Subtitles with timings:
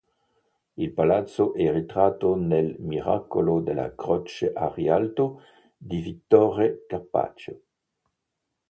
[0.77, 5.43] Il palazzo è ritratto nel Miracolo della Croce a Rialto
[5.77, 7.61] di Vittore Carpaccio.